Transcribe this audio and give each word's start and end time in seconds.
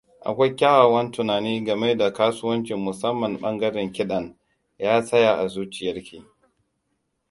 Akwai 0.29 0.51
kyakkyawan 0.57 1.11
tunani 1.11 1.61
game 1.65 1.97
da 1.99 2.07
kasuwancin- 2.17 2.79
musamman 2.85 3.33
ɓangaren 3.41 3.93
kiɗan. 3.95 4.25
Ya 4.81 4.91
tsaya 5.05 5.31
a 5.39 5.45
zuciyarki. 5.53 6.17